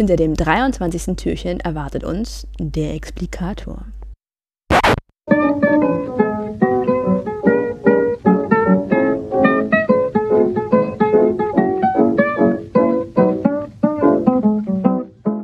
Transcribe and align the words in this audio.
Hinter 0.00 0.16
dem 0.16 0.34
23. 0.34 1.14
Türchen 1.14 1.60
erwartet 1.60 2.04
uns 2.04 2.46
der 2.58 2.94
Explikator. 2.94 3.84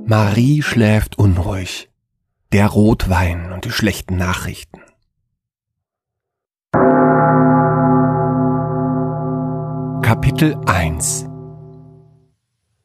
Marie 0.06 0.62
schläft 0.62 1.18
unruhig. 1.18 1.90
Der 2.50 2.68
Rotwein 2.68 3.52
und 3.52 3.66
die 3.66 3.70
schlechten 3.70 4.16
Nachrichten. 4.16 4.85
Kapitel 10.06 10.56
1 10.66 11.26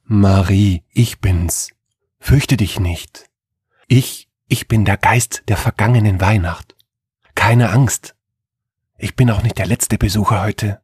Marie, 0.05 0.84
ich 0.89 1.20
bin's. 1.20 1.70
Fürchte 2.20 2.57
dich 2.57 2.79
nicht. 2.79 3.29
Ich, 3.88 4.27
ich 4.48 4.67
bin 4.67 4.85
der 4.85 4.98
Geist 4.98 5.43
der 5.48 5.57
vergangenen 5.57 6.20
Weihnacht. 6.20 6.76
Keine 7.35 7.70
Angst. 7.70 8.15
Ich 8.98 9.15
bin 9.15 9.29
auch 9.29 9.43
nicht 9.43 9.59
der 9.59 9.67
letzte 9.67 9.99
Besucher 9.99 10.41
heute. 10.41 10.81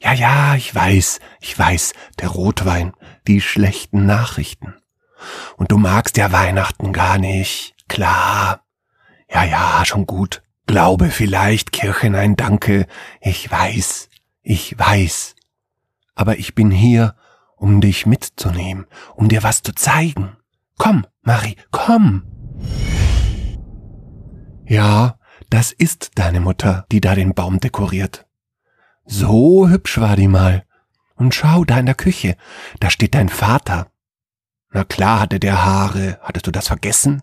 Ja, 0.00 0.12
ja, 0.12 0.54
ich 0.54 0.72
weiß, 0.72 1.18
ich 1.40 1.58
weiß, 1.58 1.94
der 2.20 2.28
Rotwein, 2.28 2.92
die 3.26 3.40
schlechten 3.40 4.06
Nachrichten. 4.06 4.76
Und 5.56 5.72
du 5.72 5.78
magst 5.78 6.16
ja 6.16 6.30
Weihnachten 6.30 6.92
gar 6.92 7.18
nicht. 7.18 7.74
Klar. 7.88 8.64
Ja, 9.28 9.42
ja, 9.42 9.84
schon 9.84 10.06
gut. 10.06 10.44
Glaube 10.68 11.10
vielleicht, 11.10 11.72
Kirche, 11.72 12.08
nein, 12.08 12.36
danke. 12.36 12.86
Ich 13.20 13.50
weiß, 13.50 14.10
ich 14.42 14.78
weiß. 14.78 15.31
Aber 16.14 16.38
ich 16.38 16.54
bin 16.54 16.70
hier, 16.70 17.16
um 17.56 17.80
dich 17.80 18.06
mitzunehmen, 18.06 18.86
um 19.14 19.28
dir 19.28 19.42
was 19.42 19.62
zu 19.62 19.74
zeigen. 19.74 20.36
Komm, 20.78 21.06
Marie, 21.22 21.56
komm. 21.70 22.24
Ja, 24.66 25.18
das 25.50 25.70
ist 25.72 26.12
deine 26.14 26.40
Mutter, 26.40 26.86
die 26.90 27.00
da 27.00 27.14
den 27.14 27.34
Baum 27.34 27.60
dekoriert. 27.60 28.26
So 29.04 29.68
hübsch 29.68 29.98
war 29.98 30.16
die 30.16 30.28
mal. 30.28 30.64
Und 31.14 31.34
schau, 31.34 31.64
da 31.64 31.78
in 31.78 31.86
der 31.86 31.94
Küche, 31.94 32.36
da 32.80 32.90
steht 32.90 33.14
dein 33.14 33.28
Vater. 33.28 33.88
Na 34.70 34.84
klar 34.84 35.20
hatte 35.20 35.38
der 35.38 35.64
Haare, 35.64 36.18
hattest 36.22 36.46
du 36.46 36.50
das 36.50 36.68
vergessen? 36.68 37.22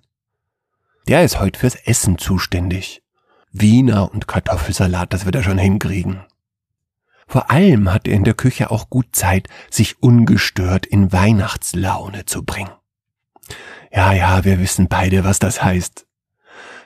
Der 1.07 1.23
ist 1.23 1.39
heute 1.39 1.59
fürs 1.59 1.75
Essen 1.75 2.17
zuständig. 2.17 3.01
Wiener 3.51 4.11
und 4.13 4.27
Kartoffelsalat, 4.27 5.11
das 5.11 5.25
wird 5.25 5.35
er 5.35 5.43
schon 5.43 5.57
hinkriegen. 5.57 6.21
Vor 7.29 7.51
allem 7.51 7.93
hat 7.93 8.07
er 8.07 8.15
in 8.15 8.23
der 8.23 8.33
Küche 8.33 8.71
auch 8.71 8.89
gut 8.89 9.15
Zeit, 9.15 9.47
sich 9.69 10.01
ungestört 10.01 10.87
in 10.87 11.13
Weihnachtslaune 11.13 12.25
zu 12.25 12.43
bringen. 12.43 12.71
Ja, 13.91 14.13
ja, 14.13 14.43
wir 14.45 14.59
wissen 14.59 14.87
beide, 14.87 15.23
was 15.23 15.37
das 15.37 15.63
heißt. 15.63 16.07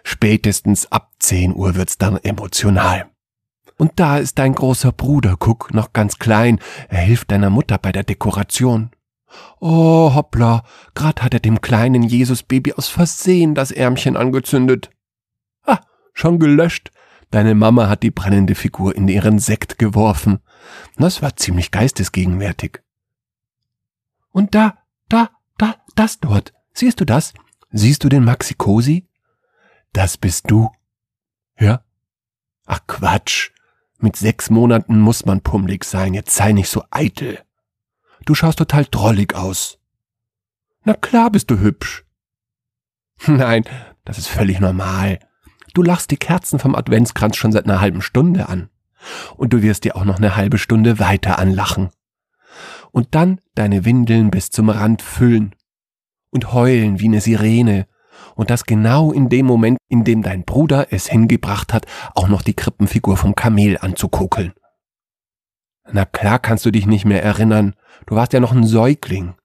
Spätestens 0.03 0.91
ab 0.91 1.11
10 1.19 1.55
Uhr 1.55 1.75
wird's 1.75 1.97
dann 1.97 2.17
emotional. 2.17 3.05
Und 3.77 3.93
da 4.01 4.17
ist 4.17 4.37
dein 4.37 4.53
großer 4.53 4.91
Bruder, 4.91 5.37
guck, 5.39 5.73
noch 5.73 5.93
ganz 5.93 6.19
klein, 6.19 6.59
er 6.89 6.99
hilft 6.99 7.31
deiner 7.31 7.49
Mutter 7.49 7.77
bei 7.77 7.93
der 7.93 8.03
Dekoration. 8.03 8.91
Oh, 9.61 10.13
hoppla, 10.13 10.65
grad 10.93 11.23
hat 11.23 11.33
er 11.33 11.39
dem 11.39 11.61
kleinen 11.61 12.03
Jesusbaby 12.03 12.73
aus 12.73 12.89
Versehen 12.89 13.55
das 13.55 13.71
Ärmchen 13.71 14.17
angezündet. 14.17 14.89
Ah, 15.65 15.79
schon 16.13 16.37
gelöscht, 16.37 16.91
Deine 17.33 17.55
Mama 17.55 17.89
hat 17.89 18.03
die 18.03 18.11
brennende 18.11 18.53
Figur 18.53 18.95
in 18.95 19.07
ihren 19.07 19.39
Sekt 19.39 19.79
geworfen. 19.79 20.39
Das 20.97 21.23
war 21.23 21.35
ziemlich 21.35 21.71
geistesgegenwärtig. 21.71 22.83
Und 24.29 24.53
da, 24.53 24.77
da, 25.09 25.31
da, 25.57 25.77
das 25.95 26.19
dort. 26.19 26.53
Siehst 26.75 27.01
du 27.01 27.05
das? 27.05 27.33
Siehst 27.71 28.03
du 28.03 28.09
den 28.09 28.23
Maxi 28.23 28.53
Cosi? 28.53 29.09
Das 29.93 30.15
bist 30.15 30.51
du. 30.51 30.69
Ja? 31.57 31.83
Ach 32.67 32.81
Quatsch. 32.85 33.49
Mit 33.97 34.15
sechs 34.15 34.51
Monaten 34.51 34.99
muss 34.99 35.25
man 35.25 35.41
pummelig 35.41 35.85
sein. 35.85 36.13
Jetzt 36.13 36.35
sei 36.35 36.51
nicht 36.51 36.69
so 36.69 36.83
eitel. 36.91 37.39
Du 38.25 38.35
schaust 38.35 38.59
total 38.59 38.85
drollig 38.85 39.33
aus. 39.33 39.79
Na 40.83 40.93
klar 40.93 41.31
bist 41.31 41.49
du 41.49 41.57
hübsch. 41.57 42.05
Nein, 43.25 43.63
das 44.05 44.19
ist 44.19 44.27
völlig 44.27 44.59
normal. 44.59 45.17
Du 45.73 45.81
lachst 45.81 46.11
die 46.11 46.17
Kerzen 46.17 46.59
vom 46.59 46.75
Adventskranz 46.75 47.35
schon 47.35 47.51
seit 47.51 47.65
einer 47.65 47.81
halben 47.81 48.01
Stunde 48.01 48.47
an. 48.47 48.69
Und 49.35 49.53
du 49.53 49.61
wirst 49.61 49.83
dir 49.83 49.95
auch 49.95 50.05
noch 50.05 50.17
eine 50.17 50.35
halbe 50.35 50.57
Stunde 50.57 50.99
weiter 50.99 51.39
anlachen. 51.39 51.89
Und 52.91 53.15
dann 53.15 53.41
deine 53.55 53.83
Windeln 53.85 54.29
bis 54.29 54.49
zum 54.49 54.69
Rand 54.69 55.01
füllen. 55.01 55.55
Und 56.29 56.53
heulen 56.53 56.99
wie 56.99 57.07
eine 57.07 57.21
Sirene. 57.21 57.87
Und 58.35 58.49
das 58.49 58.65
genau 58.65 59.11
in 59.11 59.29
dem 59.29 59.45
Moment, 59.45 59.77
in 59.89 60.03
dem 60.03 60.21
dein 60.21 60.43
Bruder 60.43 60.87
es 60.91 61.07
hingebracht 61.07 61.73
hat, 61.73 61.85
auch 62.15 62.27
noch 62.27 62.43
die 62.43 62.53
Krippenfigur 62.53 63.17
vom 63.17 63.35
Kamel 63.35 63.77
anzukuckeln. 63.79 64.53
Na 65.91 66.05
klar 66.05 66.39
kannst 66.39 66.65
du 66.65 66.71
dich 66.71 66.85
nicht 66.85 67.05
mehr 67.05 67.23
erinnern. 67.23 67.75
Du 68.05 68.15
warst 68.15 68.33
ja 68.33 68.39
noch 68.39 68.53
ein 68.53 68.65
Säugling. 68.65 69.35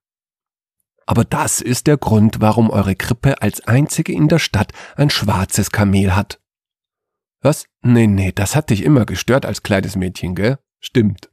Aber 1.09 1.25
das 1.25 1.63
ist 1.63 1.87
der 1.87 1.97
Grund, 1.97 2.43
warum 2.43 2.69
eure 2.69 2.95
Krippe 2.95 3.41
als 3.41 3.67
einzige 3.67 4.13
in 4.13 4.29
der 4.29 4.39
Stadt 4.39 4.73
ein 4.95 5.09
schwarzes 5.09 5.71
Kamel 5.71 6.15
hat. 6.15 6.39
Was? 7.41 7.65
Nee, 7.81 8.07
nee, 8.07 8.31
das 8.31 8.55
hat 8.55 8.69
dich 8.69 8.85
immer 8.85 9.07
gestört 9.07 9.47
als 9.47 9.63
kleines 9.63 9.97
Mädchen, 9.97 10.35
gell? 10.35 10.59
Stimmt. 10.81 11.31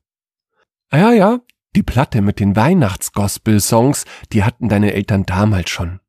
Ah, 0.92 1.00
ja, 1.00 1.12
ja, 1.12 1.40
die 1.76 1.84
Platte 1.84 2.22
mit 2.22 2.40
den 2.40 2.56
Weihnachtsgospel-Songs, 2.56 4.06
die 4.32 4.46
hatten 4.46 4.70
deine 4.70 4.94
Eltern 4.94 5.26
damals 5.26 5.72
schon. 5.72 6.00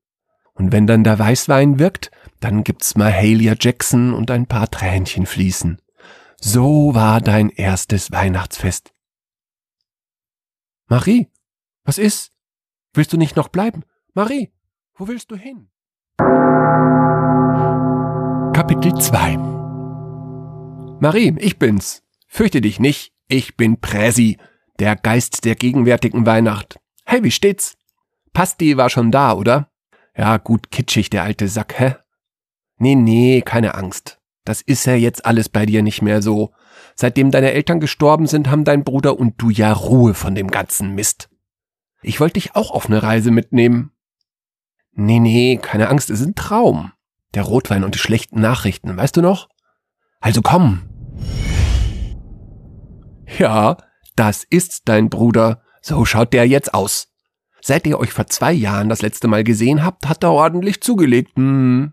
Und 0.55 0.71
wenn 0.71 0.87
dann 0.87 1.03
der 1.03 1.19
Weißwein 1.19 1.81
wirkt, 1.81 2.13
dann 2.39 2.63
gibt's 2.63 2.95
mal 2.95 3.11
Mahalia 3.11 3.57
Jackson 3.59 4.15
und 4.15 4.31
ein 4.31 4.47
paar 4.47 4.71
Tränchen 4.71 5.27
fließen. 5.27 5.83
So 6.41 6.95
war 6.95 7.21
dein 7.21 7.51
erstes 7.51 8.13
Weihnachtsfest. 8.13 8.93
Marie, 10.87 11.27
was 11.83 11.99
ist? 11.99 12.36
Willst 12.97 13.13
du 13.13 13.19
nicht 13.19 13.37
noch 13.37 13.49
bleiben? 13.49 13.83
Marie, 14.15 14.51
wo 14.95 15.07
willst 15.07 15.31
du 15.31 15.37
hin? 15.37 15.69
Kapitel 18.55 18.95
2 18.95 19.37
Marie, 20.99 21.35
ich 21.39 21.59
bin's. 21.59 22.05
Fürchte 22.27 22.63
dich 22.63 22.81
nicht, 22.81 23.13
ich 23.29 23.59
bin 23.59 23.83
Präsi, 23.83 24.39
der 24.79 24.97
Geist 24.97 25.45
der 25.45 25.57
gegenwärtigen 25.57 26.25
Weihnacht. 26.25 26.81
Hey, 27.05 27.23
wie 27.23 27.31
steht's? 27.31 27.77
Pasti 28.33 28.79
war 28.79 28.89
schon 28.89 29.11
da, 29.11 29.35
oder? 29.35 29.69
Ja, 30.17 30.39
gut 30.39 30.71
kitschig, 30.71 31.11
der 31.11 31.25
alte 31.25 31.49
Sack, 31.49 31.79
hä? 31.79 31.97
Nee, 32.79 32.95
nee, 32.95 33.43
keine 33.43 33.75
Angst. 33.75 34.23
Das 34.47 34.63
ist 34.63 34.87
ja 34.87 34.95
jetzt 34.95 35.27
alles 35.27 35.51
bei 35.51 35.67
dir 35.67 35.83
nicht 35.83 36.01
mehr 36.01 36.23
so. 36.23 36.55
Seitdem 36.95 37.31
deine 37.31 37.53
Eltern 37.53 37.79
gestorben 37.79 38.27
sind, 38.27 38.49
haben 38.49 38.65
dein 38.65 38.85
Bruder 38.85 39.19
und 39.19 39.35
du 39.37 39.51
ja 39.51 39.71
Ruhe 39.71 40.15
von 40.15 40.35
dem 40.35 40.51
ganzen 40.51 40.95
Mist. 40.95 41.29
Ich 42.07 42.21
wollte 42.21 42.35
dich 42.35 42.55
auch 42.55 42.71
auf 42.71 42.87
eine 42.87 43.03
Reise 43.03 43.33
mitnehmen. 43.33 43.91
Nee, 44.93 45.19
nee, 45.19 45.59
keine 45.61 45.89
Angst, 45.89 46.09
es 46.09 46.21
ist 46.21 46.27
ein 46.27 46.35
Traum. 46.37 46.93
Der 47.35 47.43
Rotwein 47.43 47.83
und 47.83 47.97
die 47.97 47.99
schlechten 47.99 48.41
Nachrichten, 48.41 48.97
weißt 48.97 49.17
du 49.17 49.23
noch? 49.23 49.49
Also 50.21 50.41
komm. 50.41 50.89
Ja, 53.39 53.77
das 54.15 54.45
ist 54.49 54.83
dein 54.85 55.11
Bruder. 55.11 55.63
So 55.83 56.05
schaut 56.05 56.33
der 56.33 56.47
jetzt 56.47 56.75
aus. 56.75 57.09
Seit 57.61 57.89
ihr 57.89 57.99
euch 57.99 58.13
vor 58.13 58.29
zwei 58.29 58.53
Jahren 58.53 58.89
das 58.89 59.03
letzte 59.03 59.27
Mal 59.27 59.43
gesehen 59.43 59.85
habt, 59.85 60.09
hat 60.09 60.23
er 60.23 60.31
ordentlich 60.31 60.81
zugelegt. 60.81 61.35
Hm. 61.35 61.93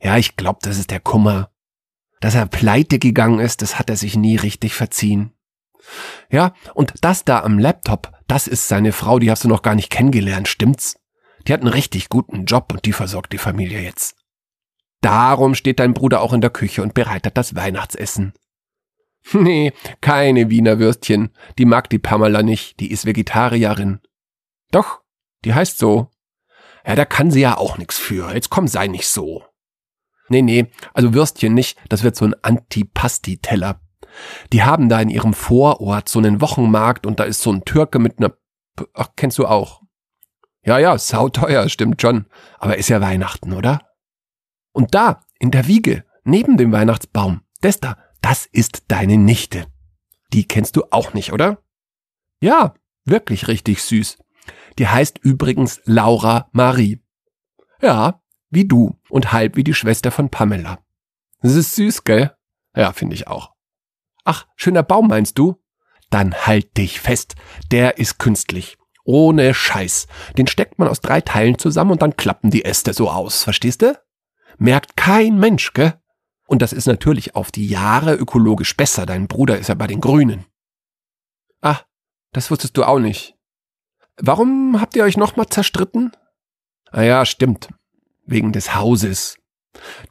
Ja, 0.00 0.16
ich 0.16 0.36
glaub, 0.38 0.60
das 0.60 0.78
ist 0.78 0.90
der 0.90 1.00
Kummer. 1.00 1.50
Dass 2.20 2.34
er 2.34 2.46
pleite 2.46 2.98
gegangen 2.98 3.38
ist, 3.38 3.60
das 3.60 3.78
hat 3.78 3.90
er 3.90 3.96
sich 3.96 4.16
nie 4.16 4.36
richtig 4.36 4.72
verziehen. 4.72 5.34
Ja, 6.30 6.54
und 6.72 6.94
das 7.02 7.26
da 7.26 7.40
am 7.40 7.58
Laptop, 7.58 8.12
das 8.32 8.46
ist 8.46 8.66
seine 8.66 8.92
Frau, 8.92 9.18
die 9.18 9.30
hast 9.30 9.44
du 9.44 9.48
noch 9.48 9.60
gar 9.60 9.74
nicht 9.74 9.90
kennengelernt, 9.90 10.48
stimmt's? 10.48 10.98
Die 11.46 11.52
hat 11.52 11.60
einen 11.60 11.68
richtig 11.68 12.08
guten 12.08 12.46
Job 12.46 12.72
und 12.72 12.86
die 12.86 12.94
versorgt 12.94 13.34
die 13.34 13.38
Familie 13.38 13.82
jetzt. 13.82 14.16
Darum 15.02 15.54
steht 15.54 15.80
dein 15.80 15.92
Bruder 15.92 16.22
auch 16.22 16.32
in 16.32 16.40
der 16.40 16.48
Küche 16.48 16.82
und 16.82 16.94
bereitet 16.94 17.36
das 17.36 17.54
Weihnachtsessen. 17.54 18.32
Nee, 19.34 19.74
keine 20.00 20.48
Wiener 20.48 20.78
Würstchen. 20.78 21.28
Die 21.58 21.66
mag 21.66 21.90
die 21.90 21.98
Pamela 21.98 22.42
nicht, 22.42 22.80
die 22.80 22.90
ist 22.90 23.04
Vegetarierin. 23.04 24.00
Doch, 24.70 25.02
die 25.44 25.52
heißt 25.52 25.78
so. 25.78 26.08
Ja, 26.86 26.94
da 26.94 27.04
kann 27.04 27.30
sie 27.30 27.42
ja 27.42 27.58
auch 27.58 27.76
nix 27.76 27.98
für. 27.98 28.32
Jetzt 28.32 28.48
komm, 28.48 28.66
sei 28.66 28.86
nicht 28.86 29.08
so. 29.08 29.44
Nee, 30.28 30.40
nee, 30.40 30.70
also 30.94 31.12
Würstchen 31.12 31.52
nicht, 31.52 31.78
das 31.90 32.02
wird 32.02 32.16
so 32.16 32.24
ein 32.24 32.34
Antipasti-Teller. 32.42 33.78
Die 34.52 34.62
haben 34.62 34.88
da 34.88 35.00
in 35.00 35.10
ihrem 35.10 35.34
Vorort 35.34 36.08
so 36.08 36.18
einen 36.18 36.40
Wochenmarkt 36.40 37.06
und 37.06 37.20
da 37.20 37.24
ist 37.24 37.40
so 37.40 37.52
ein 37.52 37.64
Türke 37.64 37.98
mit 37.98 38.18
einer, 38.18 38.32
ach, 38.94 39.10
kennst 39.16 39.38
du 39.38 39.46
auch? 39.46 39.82
Ja, 40.64 40.78
ja, 40.78 40.96
sauteuer, 40.96 41.68
stimmt 41.68 42.00
schon. 42.00 42.26
Aber 42.58 42.78
ist 42.78 42.88
ja 42.88 43.00
Weihnachten, 43.00 43.52
oder? 43.52 43.80
Und 44.72 44.94
da, 44.94 45.20
in 45.38 45.50
der 45.50 45.66
Wiege, 45.66 46.04
neben 46.24 46.56
dem 46.56 46.72
Weihnachtsbaum, 46.72 47.42
Das 47.60 47.80
da, 47.80 47.96
das 48.20 48.46
ist 48.46 48.84
deine 48.88 49.16
Nichte. 49.16 49.66
Die 50.32 50.46
kennst 50.46 50.76
du 50.76 50.84
auch 50.90 51.14
nicht, 51.14 51.32
oder? 51.32 51.62
Ja, 52.40 52.74
wirklich 53.04 53.48
richtig 53.48 53.82
süß. 53.82 54.18
Die 54.78 54.88
heißt 54.88 55.18
übrigens 55.18 55.80
Laura 55.84 56.48
Marie. 56.52 57.00
Ja, 57.80 58.22
wie 58.50 58.66
du 58.66 58.98
und 59.08 59.32
halb 59.32 59.56
wie 59.56 59.64
die 59.64 59.74
Schwester 59.74 60.10
von 60.10 60.30
Pamela. 60.30 60.78
Das 61.40 61.54
ist 61.54 61.74
süß, 61.74 62.04
gell? 62.04 62.34
Ja, 62.74 62.92
finde 62.92 63.14
ich 63.14 63.26
auch. 63.26 63.51
Ach, 64.24 64.46
schöner 64.56 64.82
Baum 64.82 65.08
meinst 65.08 65.38
du? 65.38 65.60
Dann 66.10 66.34
halt 66.34 66.76
dich 66.76 67.00
fest. 67.00 67.34
Der 67.70 67.98
ist 67.98 68.18
künstlich. 68.18 68.76
Ohne 69.04 69.54
Scheiß. 69.54 70.06
Den 70.36 70.46
steckt 70.46 70.78
man 70.78 70.88
aus 70.88 71.00
drei 71.00 71.20
Teilen 71.20 71.58
zusammen 71.58 71.92
und 71.92 72.02
dann 72.02 72.16
klappen 72.16 72.50
die 72.50 72.64
Äste 72.64 72.92
so 72.92 73.10
aus. 73.10 73.42
Verstehst 73.42 73.82
du? 73.82 73.98
Merkt 74.58 74.96
kein 74.96 75.38
Mensch, 75.38 75.72
gell? 75.72 75.94
Und 76.46 76.62
das 76.62 76.72
ist 76.72 76.86
natürlich 76.86 77.34
auf 77.34 77.50
die 77.50 77.66
Jahre 77.66 78.14
ökologisch 78.14 78.76
besser. 78.76 79.06
Dein 79.06 79.26
Bruder 79.26 79.58
ist 79.58 79.68
ja 79.68 79.74
bei 79.74 79.86
den 79.86 80.00
Grünen. 80.00 80.44
Ah, 81.62 81.80
das 82.32 82.50
wusstest 82.50 82.76
du 82.76 82.84
auch 82.84 82.98
nicht. 82.98 83.34
Warum 84.18 84.80
habt 84.80 84.94
ihr 84.94 85.04
euch 85.04 85.16
nochmal 85.16 85.48
zerstritten? 85.48 86.12
Ah 86.90 87.02
ja, 87.02 87.24
stimmt. 87.24 87.70
Wegen 88.26 88.52
des 88.52 88.74
Hauses. 88.74 89.38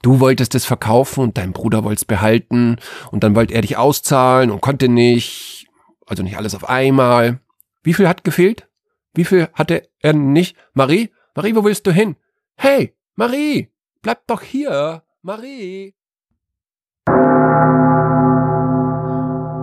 Du 0.01 0.19
wolltest 0.19 0.55
es 0.55 0.65
verkaufen 0.65 1.21
und 1.21 1.37
dein 1.37 1.53
Bruder 1.53 1.83
wollte 1.83 1.99
es 1.99 2.05
behalten 2.05 2.77
und 3.11 3.23
dann 3.23 3.35
wollte 3.35 3.53
er 3.53 3.61
dich 3.61 3.77
auszahlen 3.77 4.51
und 4.51 4.61
konnte 4.61 4.89
nicht. 4.89 5.67
Also 6.05 6.23
nicht 6.23 6.37
alles 6.37 6.55
auf 6.55 6.67
einmal. 6.67 7.39
Wie 7.83 7.93
viel 7.93 8.07
hat 8.07 8.23
gefehlt? 8.23 8.67
Wie 9.13 9.25
viel 9.25 9.49
hatte 9.53 9.89
er 9.99 10.13
nicht? 10.13 10.55
Marie? 10.73 11.11
Marie, 11.35 11.55
wo 11.55 11.63
willst 11.63 11.85
du 11.87 11.91
hin? 11.91 12.15
Hey, 12.55 12.95
Marie, 13.15 13.69
bleib 14.01 14.25
doch 14.27 14.41
hier. 14.41 15.03
Marie. 15.21 15.93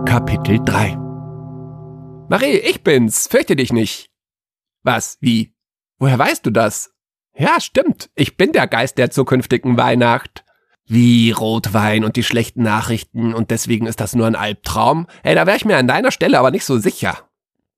Kapitel 0.05 0.59
3 0.63 0.97
Marie, 2.29 2.57
ich 2.57 2.83
bin's. 2.83 3.27
Fürchte 3.27 3.55
dich 3.55 3.73
nicht. 3.73 4.11
Was? 4.83 5.17
Wie? 5.19 5.55
Woher 5.97 6.17
weißt 6.17 6.45
du 6.45 6.51
das? 6.51 6.93
Ja, 7.39 7.61
stimmt. 7.61 8.09
Ich 8.15 8.35
bin 8.35 8.51
der 8.51 8.67
Geist 8.67 8.97
der 8.97 9.11
zukünftigen 9.11 9.77
Weihnacht. 9.77 10.43
Wie 10.85 11.31
Rotwein 11.31 12.03
und 12.03 12.17
die 12.17 12.23
schlechten 12.23 12.63
Nachrichten 12.63 13.33
und 13.33 13.49
deswegen 13.49 13.85
ist 13.85 14.01
das 14.01 14.13
nur 14.13 14.27
ein 14.27 14.35
Albtraum? 14.35 15.07
Ey, 15.23 15.35
da 15.35 15.47
wäre 15.47 15.55
ich 15.55 15.63
mir 15.63 15.77
an 15.77 15.87
deiner 15.87 16.11
Stelle 16.11 16.37
aber 16.37 16.51
nicht 16.51 16.65
so 16.65 16.79
sicher. 16.79 17.29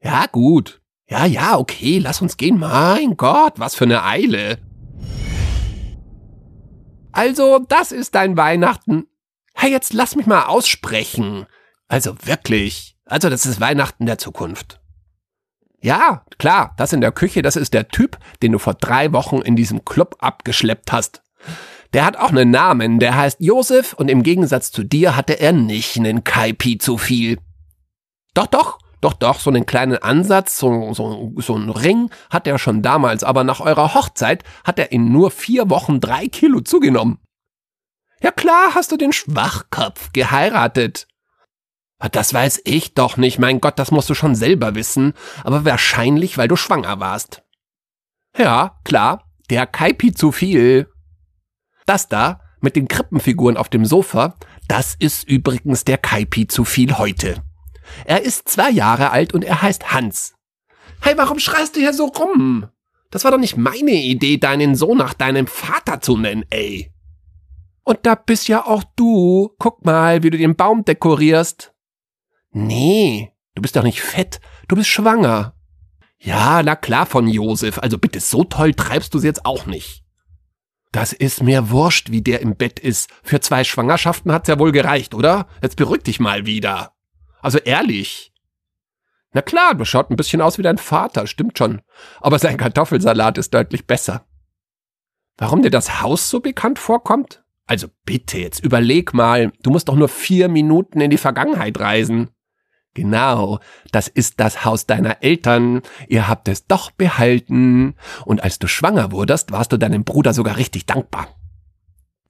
Ja, 0.01 0.25
gut. 0.31 0.81
Ja, 1.07 1.25
ja, 1.25 1.59
okay, 1.59 1.99
lass 1.99 2.23
uns 2.23 2.37
gehen. 2.37 2.57
Mein 2.57 3.17
Gott, 3.17 3.53
was 3.57 3.75
für 3.75 3.83
eine 3.83 4.03
Eile. 4.03 4.57
Also, 7.11 7.59
das 7.59 7.91
ist 7.91 8.15
dein 8.15 8.37
Weihnachten. 8.37 9.05
Hey, 9.53 9.69
jetzt 9.69 9.93
lass 9.93 10.15
mich 10.15 10.25
mal 10.25 10.45
aussprechen. 10.45 11.45
Also 11.87 12.15
wirklich. 12.23 12.97
Also, 13.05 13.29
das 13.29 13.45
ist 13.45 13.61
Weihnachten 13.61 14.07
der 14.07 14.17
Zukunft. 14.17 14.80
Ja, 15.81 16.23
klar, 16.37 16.73
das 16.77 16.93
in 16.93 17.01
der 17.01 17.11
Küche, 17.11 17.41
das 17.41 17.55
ist 17.55 17.73
der 17.73 17.87
Typ, 17.87 18.17
den 18.41 18.51
du 18.51 18.59
vor 18.59 18.75
drei 18.75 19.11
Wochen 19.13 19.41
in 19.41 19.55
diesem 19.55 19.83
Club 19.83 20.15
abgeschleppt 20.19 20.91
hast. 20.91 21.23
Der 21.93 22.05
hat 22.05 22.17
auch 22.17 22.29
einen 22.29 22.51
Namen, 22.51 22.99
der 22.99 23.17
heißt 23.17 23.37
Josef 23.41 23.93
und 23.93 24.09
im 24.09 24.23
Gegensatz 24.23 24.71
zu 24.71 24.83
dir 24.83 25.15
hatte 25.15 25.39
er 25.39 25.51
nicht 25.51 25.97
einen 25.97 26.23
Kaipi 26.23 26.77
zu 26.77 26.97
viel. 26.97 27.39
Doch, 28.33 28.45
doch, 28.45 28.79
doch, 29.01 29.13
doch, 29.13 29.39
so 29.39 29.49
einen 29.49 29.65
kleinen 29.65 29.97
Ansatz, 29.97 30.57
so, 30.57 30.93
so, 30.93 31.33
so 31.37 31.55
einen 31.55 31.71
Ring 31.71 32.11
hat 32.29 32.45
er 32.45 32.59
schon 32.59 32.83
damals, 32.83 33.23
aber 33.23 33.43
nach 33.43 33.59
eurer 33.59 33.95
Hochzeit 33.95 34.43
hat 34.63 34.77
er 34.77 34.91
in 34.91 35.11
nur 35.11 35.31
vier 35.31 35.69
Wochen 35.71 35.99
drei 35.99 36.27
Kilo 36.27 36.61
zugenommen. 36.61 37.17
Ja 38.21 38.31
klar 38.31 38.75
hast 38.75 38.91
du 38.91 38.97
den 38.97 39.13
Schwachkopf 39.13 40.13
geheiratet. 40.13 41.07
Das 42.11 42.33
weiß 42.33 42.61
ich 42.65 42.93
doch 42.93 43.17
nicht, 43.17 43.37
mein 43.37 43.61
Gott, 43.61 43.77
das 43.77 43.91
musst 43.91 44.09
du 44.09 44.15
schon 44.15 44.35
selber 44.35 44.75
wissen, 44.75 45.13
aber 45.43 45.65
wahrscheinlich, 45.65 46.37
weil 46.37 46.47
du 46.47 46.55
schwanger 46.55 46.99
warst. 46.99 47.43
Ja, 48.37 48.79
klar, 48.83 49.29
der 49.49 49.67
Kaipi 49.67 50.13
zu 50.13 50.31
viel. 50.31 50.89
Das 51.85 52.07
da, 52.07 52.41
mit 52.59 52.75
den 52.75 52.87
Krippenfiguren 52.87 53.57
auf 53.57 53.69
dem 53.69 53.85
Sofa, 53.85 54.37
das 54.67 54.95
ist 54.97 55.27
übrigens 55.27 55.83
der 55.83 55.97
Kaipi 55.97 56.47
zu 56.47 56.63
viel 56.63 56.97
heute. 56.97 57.43
Er 58.05 58.23
ist 58.23 58.47
zwei 58.47 58.69
Jahre 58.69 59.11
alt 59.11 59.33
und 59.33 59.43
er 59.43 59.61
heißt 59.61 59.93
Hans. 59.93 60.33
Hey, 61.01 61.17
warum 61.17 61.39
schreist 61.39 61.75
du 61.75 61.79
hier 61.79 61.93
so 61.93 62.05
rum? 62.05 62.67
Das 63.09 63.25
war 63.25 63.31
doch 63.31 63.37
nicht 63.37 63.57
meine 63.57 63.91
Idee, 63.91 64.37
deinen 64.37 64.75
Sohn 64.75 64.97
nach 64.97 65.13
deinem 65.13 65.47
Vater 65.47 65.99
zu 65.99 66.17
nennen, 66.17 66.45
ey. 66.49 66.93
Und 67.83 68.05
da 68.05 68.15
bist 68.15 68.47
ja 68.47 68.65
auch 68.65 68.83
du. 68.95 69.53
Guck 69.59 69.83
mal, 69.83 70.23
wie 70.23 70.29
du 70.29 70.37
den 70.37 70.55
Baum 70.55 70.85
dekorierst. 70.85 71.73
Nee, 72.51 73.31
du 73.55 73.61
bist 73.61 73.75
doch 73.75 73.83
nicht 73.83 74.01
fett, 74.01 74.39
du 74.67 74.75
bist 74.75 74.89
schwanger. 74.89 75.55
Ja, 76.19 76.61
na 76.63 76.75
klar 76.75 77.05
von 77.05 77.27
Josef, 77.27 77.79
also 77.79 77.97
bitte, 77.97 78.19
so 78.19 78.43
toll 78.43 78.73
treibst 78.73 79.13
du 79.13 79.19
sie 79.19 79.27
jetzt 79.27 79.45
auch 79.45 79.65
nicht. 79.65 80.03
Das 80.91 81.13
ist 81.13 81.41
mir 81.41 81.69
wurscht, 81.69 82.11
wie 82.11 82.21
der 82.21 82.41
im 82.41 82.55
Bett 82.55 82.79
ist. 82.79 83.09
Für 83.23 83.39
zwei 83.39 83.63
Schwangerschaften 83.63 84.31
hat's 84.31 84.49
ja 84.49 84.59
wohl 84.59 84.73
gereicht, 84.73 85.13
oder? 85.13 85.47
Jetzt 85.61 85.77
beruhig 85.77 86.03
dich 86.03 86.19
mal 86.19 86.45
wieder. 86.45 86.93
Also 87.41 87.57
ehrlich. 87.59 88.33
Na 89.33 89.41
klar, 89.41 89.73
du 89.73 89.85
schaut 89.85 90.11
ein 90.11 90.17
bisschen 90.17 90.41
aus 90.41 90.57
wie 90.57 90.63
dein 90.63 90.77
Vater, 90.77 91.25
stimmt 91.27 91.57
schon. 91.57 91.81
Aber 92.19 92.37
sein 92.39 92.57
Kartoffelsalat 92.57 93.37
ist 93.37 93.53
deutlich 93.53 93.87
besser. 93.87 94.25
Warum 95.37 95.61
dir 95.63 95.71
das 95.71 96.01
Haus 96.01 96.29
so 96.29 96.41
bekannt 96.41 96.77
vorkommt? 96.77 97.43
Also 97.65 97.87
bitte, 98.05 98.37
jetzt 98.37 98.59
überleg 98.59 99.13
mal, 99.13 99.53
du 99.63 99.69
musst 99.71 99.87
doch 99.87 99.95
nur 99.95 100.09
vier 100.09 100.49
Minuten 100.49 100.99
in 100.99 101.09
die 101.09 101.17
Vergangenheit 101.17 101.79
reisen. 101.79 102.31
Genau, 102.93 103.59
das 103.91 104.09
ist 104.09 104.39
das 104.39 104.65
Haus 104.65 104.85
deiner 104.85 105.23
Eltern. 105.23 105.81
Ihr 106.07 106.27
habt 106.27 106.47
es 106.49 106.67
doch 106.67 106.91
behalten. 106.91 107.95
Und 108.25 108.43
als 108.43 108.59
du 108.59 108.67
schwanger 108.67 109.11
wurdest, 109.11 109.51
warst 109.51 109.71
du 109.71 109.77
deinem 109.77 110.03
Bruder 110.03 110.33
sogar 110.33 110.57
richtig 110.57 110.85
dankbar. 110.85 111.27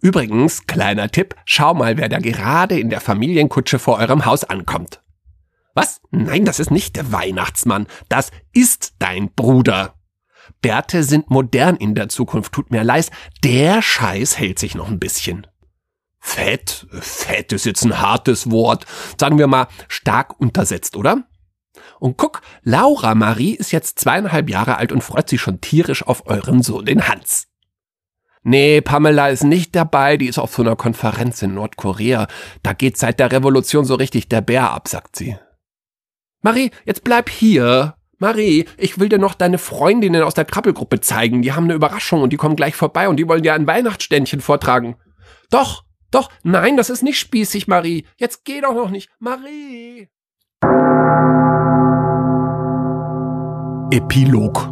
Übrigens, 0.02 0.68
kleiner 0.68 1.10
Tipp, 1.10 1.36
schau 1.46 1.74
mal, 1.74 1.98
wer 1.98 2.10
da 2.10 2.20
gerade 2.20 2.80
in 2.80 2.90
der 2.90 3.02
Familienkutsche 3.02 3.80
vor 3.80 3.98
eurem 3.98 4.26
Haus 4.26 4.44
ankommt. 4.44 5.02
Was? 5.74 6.02
Nein, 6.12 6.46
das 6.46 6.60
ist 6.60 6.72
nicht 6.72 6.96
der 6.96 7.12
Weihnachtsmann. 7.12 7.88
Das 8.10 8.32
ist 8.52 8.96
dein 9.00 9.32
Bruder. 9.34 9.96
Bärte 10.62 11.04
sind 11.04 11.30
modern 11.30 11.76
in 11.76 11.96
der 11.96 12.10
Zukunft, 12.10 12.52
tut 12.52 12.72
mir 12.72 12.84
leid. 12.84 13.10
Der 13.44 13.82
Scheiß 13.82 14.38
hält 14.38 14.60
sich 14.60 14.76
noch 14.76 14.90
ein 14.90 15.00
bisschen. 15.00 15.48
Fett, 16.24 16.86
fett 16.92 17.52
ist 17.52 17.66
jetzt 17.66 17.84
ein 17.84 18.00
hartes 18.00 18.52
Wort. 18.52 18.86
Sagen 19.20 19.40
wir 19.40 19.48
mal 19.48 19.68
stark 19.88 20.40
untersetzt, 20.40 20.96
oder? 20.96 21.24
Und 22.00 22.18
guck, 22.18 22.42
Laura 22.64 23.16
Marie 23.16 23.56
ist 23.56 23.72
jetzt 23.72 24.00
zweieinhalb 24.00 24.50
Jahre 24.50 24.78
alt 24.78 24.92
und 24.92 25.04
freut 25.04 25.28
sich 25.28 25.42
schon 25.42 25.62
tierisch 25.62 26.06
auf 26.06 26.28
euren 26.28 26.62
Sohn, 26.62 26.86
den 26.86 27.08
Hans. 27.08 27.48
Nee, 28.44 28.82
Pamela 28.82 29.30
ist 29.30 29.44
nicht 29.44 29.76
dabei, 29.76 30.18
die 30.18 30.28
ist 30.28 30.40
auf 30.40 30.54
so 30.54 30.62
einer 30.62 30.76
Konferenz 30.76 31.42
in 31.42 31.56
Nordkorea. 31.56 32.28
Da 32.64 32.74
geht 32.74 32.98
seit 32.98 33.20
der 33.20 33.32
Revolution 33.32 33.86
so 33.86 33.96
richtig 33.96 34.30
der 34.30 34.42
Bär 34.42 34.72
ab, 34.72 34.88
sagt 34.88 35.16
sie. 35.16 35.38
Marie, 36.42 36.72
jetzt 36.86 37.04
bleib 37.04 37.30
hier. 37.30 37.96
Marie, 38.18 38.66
ich 38.78 39.00
will 39.00 39.10
dir 39.10 39.20
noch 39.20 39.34
deine 39.34 39.58
Freundinnen 39.58 40.24
aus 40.24 40.34
der 40.36 40.46
Krabbelgruppe 40.46 41.02
zeigen. 41.02 41.42
Die 41.42 41.54
haben 41.54 41.66
eine 41.66 41.74
Überraschung 41.74 42.22
und 42.22 42.32
die 42.32 42.38
kommen 42.38 42.56
gleich 42.56 42.76
vorbei 42.76 43.10
und 43.10 43.18
die 43.18 43.28
wollen 43.28 43.44
dir 43.44 43.54
ein 43.54 43.68
Weihnachtsständchen 43.68 44.42
vortragen. 44.42 44.96
Doch, 45.50 45.84
doch, 46.12 46.30
nein, 46.44 46.78
das 46.78 46.90
ist 46.90 47.04
nicht 47.04 47.20
spießig, 47.20 47.68
Marie. 47.68 48.06
Jetzt 48.18 48.44
geh 48.46 48.62
doch 48.62 48.74
noch 48.74 48.90
nicht. 48.90 49.10
Marie. 49.20 50.10
Epilog. 53.92 54.72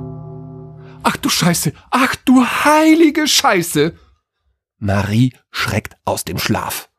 Ach 1.04 1.18
du 1.18 1.30
Scheiße, 1.30 1.74
ach 1.92 2.16
du 2.18 2.46
heilige 2.46 3.28
Scheiße. 3.28 3.94
Marie 4.78 5.34
schreckt 5.52 5.96
aus 6.06 6.26
dem 6.26 6.38
Schlaf. 6.38 6.90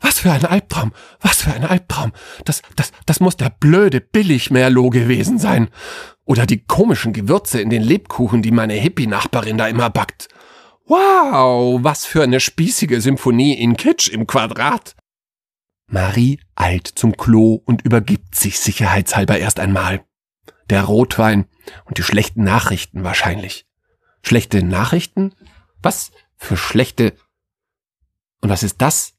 Was 0.00 0.20
für 0.20 0.32
ein 0.32 0.44
Albtraum, 0.44 0.92
was 1.20 1.42
für 1.42 1.52
ein 1.52 1.64
Albtraum. 1.64 2.12
Das, 2.44 2.62
das, 2.74 2.92
das 3.06 3.20
muss 3.20 3.36
der 3.36 3.50
blöde 3.50 4.00
Billigmerlot 4.00 4.92
gewesen 4.92 5.38
sein. 5.38 5.68
Oder 6.24 6.46
die 6.46 6.64
komischen 6.64 7.12
Gewürze 7.12 7.60
in 7.60 7.70
den 7.70 7.82
Lebkuchen, 7.82 8.40
die 8.40 8.50
meine 8.50 8.74
Hippie-Nachbarin 8.74 9.58
da 9.58 9.68
immer 9.68 9.90
backt. 9.90 10.28
Wow, 10.90 11.84
was 11.84 12.04
für 12.04 12.24
eine 12.24 12.40
spießige 12.40 13.00
Symphonie 13.00 13.54
in 13.54 13.76
Kitsch 13.76 14.08
im 14.08 14.26
Quadrat. 14.26 14.96
Marie 15.86 16.40
eilt 16.56 16.88
zum 16.88 17.16
Klo 17.16 17.62
und 17.64 17.82
übergibt 17.82 18.34
sich 18.34 18.58
sicherheitshalber 18.58 19.38
erst 19.38 19.60
einmal. 19.60 20.04
Der 20.68 20.82
Rotwein 20.82 21.46
und 21.84 21.98
die 21.98 22.02
schlechten 22.02 22.42
Nachrichten 22.42 23.04
wahrscheinlich. 23.04 23.68
Schlechte 24.24 24.64
Nachrichten? 24.64 25.32
Was 25.80 26.10
für 26.36 26.56
schlechte... 26.56 27.16
Und 28.40 28.50
was 28.50 28.64
ist 28.64 28.82
das? 28.82 29.14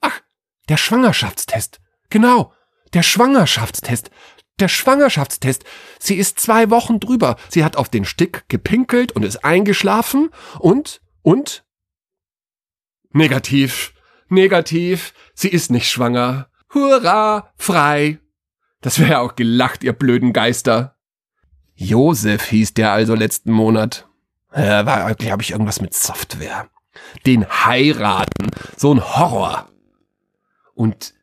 Ach, 0.00 0.20
der 0.68 0.76
Schwangerschaftstest. 0.76 1.80
Genau, 2.08 2.52
der 2.92 3.02
Schwangerschaftstest 3.02 4.12
der 4.60 4.68
Schwangerschaftstest. 4.68 5.64
Sie 5.98 6.16
ist 6.16 6.38
zwei 6.38 6.70
Wochen 6.70 7.00
drüber. 7.00 7.36
Sie 7.48 7.64
hat 7.64 7.76
auf 7.76 7.88
den 7.88 8.04
Stick 8.04 8.48
gepinkelt 8.48 9.12
und 9.12 9.24
ist 9.24 9.44
eingeschlafen 9.44 10.30
und, 10.58 11.00
und? 11.22 11.64
Negativ. 13.10 13.92
negativ, 14.28 15.14
sie 15.34 15.48
ist 15.48 15.70
nicht 15.70 15.88
schwanger. 15.88 16.48
Hurra, 16.72 17.52
frei. 17.56 18.18
Das 18.80 18.98
wäre 18.98 19.20
auch 19.20 19.36
gelacht, 19.36 19.84
ihr 19.84 19.92
blöden 19.92 20.32
Geister. 20.32 20.96
Josef 21.74 22.44
hieß 22.46 22.74
der 22.74 22.92
also 22.92 23.14
letzten 23.14 23.52
Monat. 23.52 24.08
Er 24.50 24.86
war, 24.86 25.14
glaube 25.14 25.42
ich, 25.42 25.50
irgendwas 25.52 25.80
mit 25.80 25.94
Software. 25.94 26.68
Den 27.26 27.46
heiraten, 27.48 28.50
so 28.76 28.94
ein 28.94 29.02
Horror. 29.02 29.68
Und, 30.74 31.14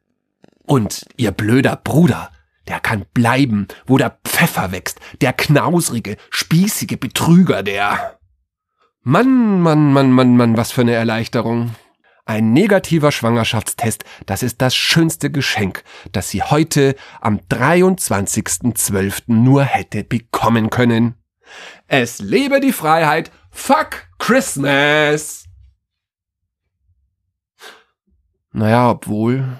und 0.64 1.06
ihr 1.18 1.32
blöder 1.32 1.78
Bruder, 1.78 2.32
der 2.72 2.80
kann 2.80 3.04
bleiben, 3.14 3.68
wo 3.86 3.98
der 3.98 4.18
Pfeffer 4.24 4.72
wächst, 4.72 5.02
der 5.20 5.34
knausrige, 5.34 6.16
spießige 6.30 6.96
Betrüger, 6.96 7.64
der. 7.64 8.18
Mann, 9.04 9.60
Mann, 9.60 9.92
Mann, 9.92 10.14
Mann, 10.14 10.38
Mann, 10.38 10.56
was 10.56 10.72
für 10.72 10.80
eine 10.80 10.94
Erleichterung. 10.94 11.76
Ein 12.24 12.54
negativer 12.54 13.12
Schwangerschaftstest, 13.12 14.06
das 14.26 14.42
ist 14.42 14.62
das 14.62 14.74
schönste 14.74 15.30
Geschenk, 15.30 15.84
das 16.14 16.30
sie 16.30 16.44
heute 16.44 16.96
am 17.20 17.40
23.12. 17.40 19.24
nur 19.26 19.64
hätte 19.64 20.06
bekommen 20.06 20.70
können. 20.70 21.16
Es 21.88 22.20
lebe 22.20 22.62
die 22.62 22.72
Freiheit. 22.72 23.34
Fuck 23.50 24.08
Christmas. 24.18 25.44
Naja, 28.54 28.92
obwohl. 28.92 29.60